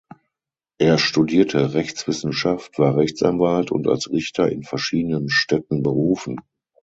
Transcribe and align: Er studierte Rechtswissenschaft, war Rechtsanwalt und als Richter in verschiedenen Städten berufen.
Er 0.79 0.97
studierte 0.97 1.75
Rechtswissenschaft, 1.75 2.79
war 2.79 2.97
Rechtsanwalt 2.97 3.69
und 3.71 3.87
als 3.87 4.09
Richter 4.09 4.51
in 4.51 4.63
verschiedenen 4.63 5.29
Städten 5.29 5.83
berufen. 5.83 6.37